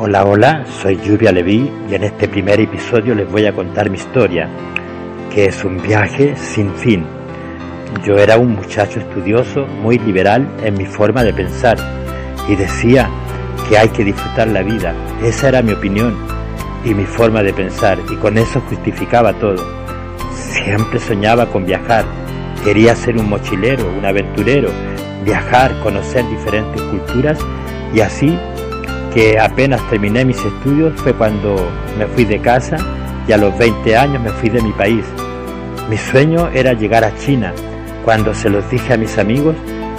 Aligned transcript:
Hola, 0.00 0.24
hola, 0.24 0.64
soy 0.80 0.96
Lluvia 0.96 1.32
Leví 1.32 1.68
y 1.90 1.94
en 1.96 2.04
este 2.04 2.28
primer 2.28 2.60
episodio 2.60 3.16
les 3.16 3.28
voy 3.28 3.46
a 3.46 3.52
contar 3.52 3.90
mi 3.90 3.98
historia, 3.98 4.48
que 5.28 5.46
es 5.46 5.64
un 5.64 5.82
viaje 5.82 6.36
sin 6.36 6.72
fin. 6.74 7.04
Yo 8.04 8.16
era 8.16 8.38
un 8.38 8.54
muchacho 8.54 9.00
estudioso, 9.00 9.66
muy 9.66 9.98
liberal 9.98 10.48
en 10.62 10.74
mi 10.74 10.86
forma 10.86 11.24
de 11.24 11.32
pensar 11.32 11.78
y 12.48 12.54
decía 12.54 13.10
que 13.68 13.76
hay 13.76 13.88
que 13.88 14.04
disfrutar 14.04 14.46
la 14.46 14.62
vida. 14.62 14.94
Esa 15.20 15.48
era 15.48 15.62
mi 15.62 15.72
opinión 15.72 16.14
y 16.84 16.94
mi 16.94 17.04
forma 17.04 17.42
de 17.42 17.52
pensar 17.52 17.98
y 18.08 18.14
con 18.18 18.38
eso 18.38 18.60
justificaba 18.68 19.32
todo. 19.32 19.66
Siempre 20.32 21.00
soñaba 21.00 21.46
con 21.46 21.66
viajar, 21.66 22.04
quería 22.64 22.94
ser 22.94 23.16
un 23.16 23.28
mochilero, 23.28 23.84
un 23.98 24.04
aventurero, 24.04 24.70
viajar, 25.24 25.72
conocer 25.82 26.24
diferentes 26.28 26.80
culturas 26.82 27.36
y 27.92 27.98
así 27.98 28.38
que 29.12 29.38
apenas 29.38 29.80
terminé 29.88 30.24
mis 30.24 30.38
estudios 30.44 30.92
fue 31.00 31.12
cuando 31.14 31.56
me 31.98 32.06
fui 32.06 32.24
de 32.24 32.38
casa 32.40 32.76
y 33.26 33.32
a 33.32 33.36
los 33.36 33.56
20 33.58 33.96
años 33.96 34.22
me 34.22 34.30
fui 34.30 34.48
de 34.48 34.62
mi 34.62 34.72
país. 34.72 35.04
Mi 35.88 35.96
sueño 35.96 36.48
era 36.52 36.72
llegar 36.72 37.04
a 37.04 37.14
China. 37.16 37.52
Cuando 38.04 38.34
se 38.34 38.48
los 38.50 38.68
dije 38.70 38.94
a 38.94 38.96
mis 38.96 39.18
amigos, 39.18 39.56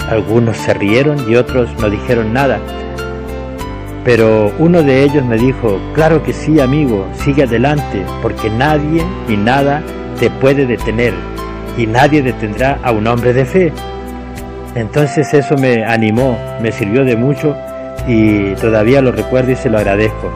algunos 0.09 0.58
se 0.58 0.73
rieron 0.73 1.30
y 1.30 1.35
otros 1.35 1.70
no 1.80 1.90
dijeron 1.90 2.34
nada. 2.34 2.59
Pero 4.04 4.52
uno 4.58 4.82
de 4.82 5.04
ellos 5.04 5.26
me 5.26 5.38
dijo, 5.38 5.80
claro 5.94 6.23
que 6.23 6.34
sí 6.34 6.60
amigo, 6.60 7.07
sigue 7.13 7.44
adelante, 7.44 8.04
porque 8.21 8.49
nadie 8.49 9.04
ni 9.27 9.38
nada 9.38 9.84
te 10.20 10.30
puede 10.30 10.66
detener 10.66 11.13
y 11.77 11.85
nadie 11.85 12.21
detendrá 12.21 12.80
a 12.84 12.91
un 12.91 13.07
hombre 13.07 13.34
de 13.34 13.46
fe. 13.46 13.73
Entonces 14.76 15.34
eso 15.34 15.55
me 15.57 15.85
animó, 15.85 16.38
me 16.62 16.71
sirvió 16.71 17.04
de 17.04 17.16
mucho 17.16 17.55
y 18.08 18.55
todavía 18.55 19.02
lo 19.02 19.12
recuerdo 19.12 19.52
y 19.52 19.55
se 19.55 19.70
lo 19.70 19.77
agradezco. 19.77 20.31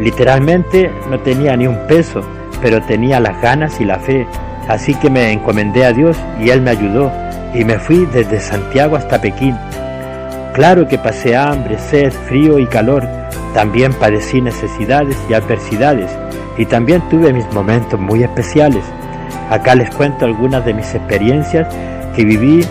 Literalmente 0.00 0.90
no 1.10 1.20
tenía 1.20 1.56
ni 1.56 1.66
un 1.66 1.86
peso, 1.86 2.22
pero 2.60 2.82
tenía 2.82 3.20
las 3.20 3.40
ganas 3.40 3.80
y 3.80 3.84
la 3.84 3.98
fe, 3.98 4.26
así 4.68 4.94
que 4.94 5.10
me 5.10 5.32
encomendé 5.32 5.84
a 5.84 5.92
Dios 5.92 6.16
y 6.40 6.50
Él 6.50 6.60
me 6.60 6.70
ayudó 6.70 7.12
y 7.54 7.64
me 7.64 7.78
fui 7.78 8.06
desde 8.12 8.40
Santiago 8.40 8.96
hasta 8.96 9.20
Pekín. 9.20 9.56
Claro 10.54 10.88
que 10.88 10.98
pasé 10.98 11.36
hambre, 11.36 11.78
sed, 11.78 12.12
frío 12.12 12.58
y 12.58 12.66
calor, 12.66 13.06
también 13.54 13.92
padecí 13.92 14.40
necesidades 14.40 15.16
y 15.28 15.34
adversidades 15.34 16.10
y 16.56 16.66
también 16.66 17.02
tuve 17.08 17.32
mis 17.32 17.46
momentos 17.52 17.98
muy 17.98 18.22
especiales. 18.22 18.84
Acá 19.50 19.74
les 19.74 19.90
cuento 19.94 20.24
algunas 20.24 20.64
de 20.64 20.74
mis 20.74 20.94
experiencias 20.94 21.72
que 22.16 22.24
viví 22.24 22.64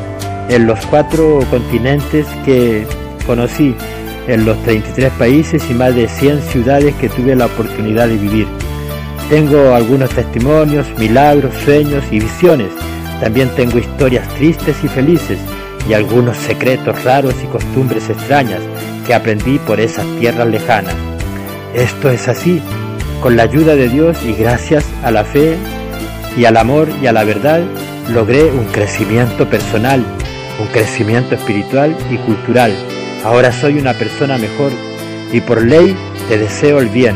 en 0.49 0.67
los 0.67 0.85
cuatro 0.87 1.39
continentes 1.49 2.27
que 2.45 2.85
conocí 3.25 3.75
en 4.27 4.45
los 4.45 4.61
33 4.63 5.11
países 5.13 5.63
y 5.69 5.73
más 5.73 5.95
de 5.95 6.07
100 6.07 6.41
ciudades 6.41 6.95
que 6.95 7.09
tuve 7.09 7.35
la 7.35 7.47
oportunidad 7.47 8.07
de 8.07 8.17
vivir. 8.17 8.47
Tengo 9.29 9.73
algunos 9.73 10.09
testimonios, 10.09 10.87
milagros, 10.97 11.53
sueños 11.63 12.03
y 12.11 12.19
visiones. 12.19 12.69
También 13.21 13.49
tengo 13.55 13.77
historias 13.77 14.27
tristes 14.35 14.83
y 14.83 14.87
felices 14.87 15.39
y 15.87 15.93
algunos 15.93 16.37
secretos 16.37 17.03
raros 17.03 17.35
y 17.43 17.47
costumbres 17.47 18.09
extrañas 18.09 18.61
que 19.05 19.13
aprendí 19.13 19.59
por 19.59 19.79
esas 19.79 20.05
tierras 20.19 20.47
lejanas. 20.47 20.95
Esto 21.73 22.09
es 22.09 22.27
así, 22.27 22.61
con 23.21 23.35
la 23.35 23.43
ayuda 23.43 23.75
de 23.75 23.89
Dios 23.89 24.17
y 24.23 24.33
gracias 24.33 24.85
a 25.03 25.11
la 25.11 25.23
fe 25.23 25.57
y 26.37 26.45
al 26.45 26.57
amor 26.57 26.87
y 27.01 27.07
a 27.07 27.13
la 27.13 27.23
verdad, 27.23 27.61
logré 28.13 28.45
un 28.45 28.65
crecimiento 28.65 29.49
personal, 29.49 30.03
un 30.59 30.67
crecimiento 30.67 31.35
espiritual 31.35 31.95
y 32.11 32.17
cultural 32.17 32.73
Ahora 33.23 33.53
soy 33.53 33.77
una 33.79 33.93
persona 33.93 34.37
mejor 34.37 34.71
y 35.31 35.39
por 35.39 35.63
ley 35.63 35.95
te 36.27 36.37
deseo 36.37 36.79
el 36.79 36.89
bien. 36.89 37.15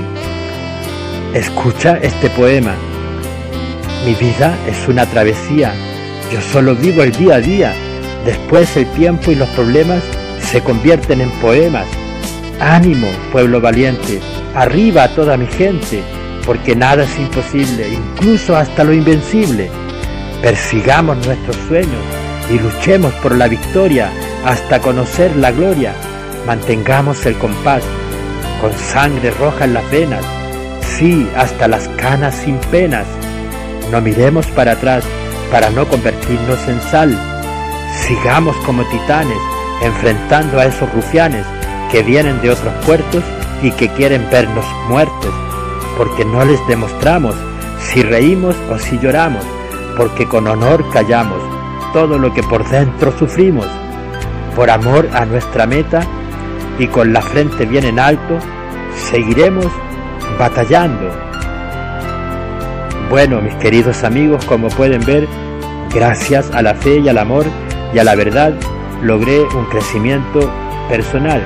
Escucha 1.33 1.97
este 2.01 2.29
poema. 2.29 2.75
Mi 4.05 4.13
vida 4.15 4.57
es 4.67 4.87
una 4.87 5.05
travesía. 5.05 5.73
Yo 6.31 6.39
solo 6.41 6.75
vivo 6.75 7.03
el 7.03 7.11
día 7.11 7.35
a 7.35 7.41
día. 7.41 7.73
Después 8.25 8.77
el 8.77 8.85
tiempo 8.93 9.31
y 9.31 9.35
los 9.35 9.49
problemas 9.49 10.01
se 10.49 10.61
convierten 10.61 11.19
en 11.19 11.29
poemas. 11.41 11.85
Ánimo, 12.61 13.07
pueblo 13.33 13.59
valiente. 13.59 14.21
Arriba 14.55 15.03
a 15.03 15.09
toda 15.09 15.35
mi 15.35 15.45
gente, 15.45 16.01
porque 16.45 16.73
nada 16.73 17.03
es 17.03 17.19
imposible, 17.19 17.89
incluso 17.89 18.55
hasta 18.55 18.85
lo 18.85 18.93
invencible. 18.93 19.69
Persigamos 20.41 21.17
nuestros 21.25 21.57
sueños 21.67 22.01
y 22.49 22.57
luchemos 22.59 23.13
por 23.15 23.35
la 23.35 23.47
victoria 23.47 24.09
hasta 24.47 24.79
conocer 24.79 25.35
la 25.35 25.51
gloria. 25.51 25.93
Mantengamos 26.45 27.25
el 27.25 27.37
compás 27.37 27.83
con 28.61 28.71
sangre 28.77 29.29
roja 29.31 29.65
en 29.65 29.73
las 29.73 29.91
venas, 29.91 30.25
sí, 30.97 31.29
hasta 31.35 31.67
las 31.67 31.89
canas 31.89 32.33
sin 32.33 32.57
penas. 32.71 33.05
No 33.91 33.99
miremos 33.99 34.47
para 34.47 34.71
atrás 34.71 35.03
para 35.51 35.69
no 35.69 35.85
convertirnos 35.85 36.65
en 36.69 36.79
sal. 36.81 37.19
Sigamos 38.07 38.55
como 38.65 38.85
titanes, 38.85 39.37
enfrentando 39.83 40.59
a 40.59 40.65
esos 40.65 40.91
rufianes 40.93 41.45
que 41.91 42.01
vienen 42.01 42.41
de 42.41 42.51
otros 42.51 42.73
puertos 42.85 43.23
y 43.61 43.71
que 43.71 43.89
quieren 43.89 44.29
vernos 44.31 44.65
muertos, 44.87 45.33
porque 45.97 46.23
no 46.23 46.45
les 46.45 46.65
demostramos 46.67 47.35
si 47.91 48.01
reímos 48.01 48.55
o 48.71 48.79
si 48.79 48.97
lloramos, 48.99 49.43
porque 49.97 50.25
con 50.25 50.47
honor 50.47 50.89
callamos 50.93 51.41
todo 51.91 52.17
lo 52.17 52.33
que 52.33 52.43
por 52.43 52.67
dentro 52.69 53.11
sufrimos 53.17 53.67
por 54.57 54.71
amor 54.71 55.07
a 55.13 55.23
nuestra 55.23 55.67
meta 55.67 56.01
y 56.79 56.87
con 56.87 57.13
la 57.13 57.21
frente 57.21 57.67
bien 57.67 57.85
en 57.85 57.99
alto, 57.99 58.39
seguiremos 59.11 59.67
batallando. 60.39 61.11
Bueno, 63.07 63.39
mis 63.39 63.53
queridos 63.57 64.03
amigos, 64.03 64.43
como 64.45 64.69
pueden 64.69 65.05
ver, 65.05 65.27
gracias 65.93 66.49
a 66.55 66.63
la 66.63 66.73
fe 66.73 66.97
y 66.97 67.07
al 67.07 67.19
amor 67.19 67.45
y 67.93 67.99
a 67.99 68.03
la 68.03 68.15
verdad, 68.15 68.51
logré 69.03 69.41
un 69.41 69.65
crecimiento 69.65 70.51
personal. 70.89 71.43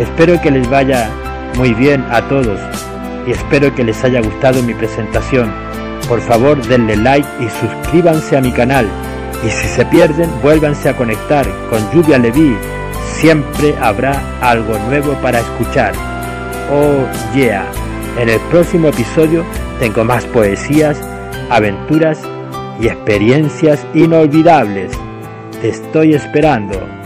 Espero 0.00 0.40
que 0.42 0.50
les 0.50 0.68
vaya 0.68 1.08
muy 1.54 1.72
bien 1.74 2.04
a 2.10 2.22
todos 2.22 2.58
y 3.24 3.30
espero 3.30 3.72
que 3.72 3.84
les 3.84 4.02
haya 4.02 4.20
gustado 4.20 4.64
mi 4.64 4.74
presentación. 4.74 5.52
Por 6.08 6.20
favor, 6.20 6.60
denle 6.66 6.96
like 6.96 7.28
y 7.38 7.48
suscríbanse 7.48 8.36
a 8.36 8.40
mi 8.40 8.50
canal. 8.50 8.88
Y 9.44 9.50
si 9.50 9.68
se 9.68 9.84
pierden, 9.86 10.30
vuélvanse 10.42 10.88
a 10.88 10.96
conectar 10.96 11.46
con 11.70 11.80
Lluvia 11.92 12.18
Leví. 12.18 12.56
Siempre 13.14 13.74
habrá 13.80 14.22
algo 14.40 14.78
nuevo 14.88 15.14
para 15.22 15.40
escuchar. 15.40 15.92
Oh 16.70 17.06
yeah. 17.34 17.66
En 18.18 18.28
el 18.28 18.40
próximo 18.50 18.88
episodio 18.88 19.44
tengo 19.78 20.04
más 20.04 20.24
poesías, 20.26 21.00
aventuras 21.48 22.20
y 22.80 22.88
experiencias 22.88 23.86
inolvidables. 23.94 24.92
Te 25.60 25.70
estoy 25.70 26.14
esperando. 26.14 26.99